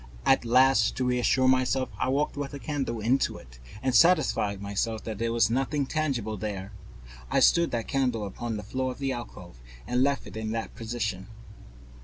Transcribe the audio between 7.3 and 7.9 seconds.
stood that